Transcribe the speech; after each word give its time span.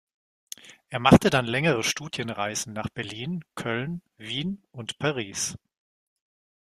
Er 0.89 0.97
machte 0.99 1.29
dann 1.29 1.45
längere 1.45 1.83
Studienreisen 1.83 2.73
nach 2.73 2.89
Berlin, 2.89 3.45
Köln, 3.53 4.01
Wien 4.17 4.63
und 4.71 4.97
Paris. 4.97 5.55